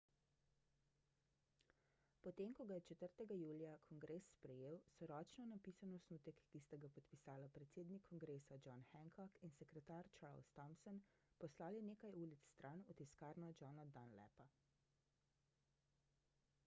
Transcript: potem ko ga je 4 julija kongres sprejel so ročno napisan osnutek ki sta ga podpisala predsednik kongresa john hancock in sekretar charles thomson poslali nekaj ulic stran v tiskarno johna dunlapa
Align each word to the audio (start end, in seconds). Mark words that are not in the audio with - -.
potem 2.27 2.53
ko 2.59 2.65
ga 2.69 2.75
je 2.79 2.85
4 2.99 3.35
julija 3.41 3.73
kongres 3.89 4.29
sprejel 4.37 4.77
so 4.93 5.09
ročno 5.11 5.43
napisan 5.51 5.91
osnutek 5.97 6.39
ki 6.53 6.61
sta 6.67 6.79
ga 6.85 6.89
podpisala 6.95 7.51
predsednik 7.57 8.07
kongresa 8.13 8.57
john 8.69 8.81
hancock 8.93 9.37
in 9.49 9.53
sekretar 9.59 10.09
charles 10.17 10.49
thomson 10.61 11.01
poslali 11.45 11.83
nekaj 11.91 12.15
ulic 12.23 12.47
stran 12.55 12.81
v 12.89 12.97
tiskarno 13.03 13.53
johna 13.61 13.85
dunlapa 13.99 14.49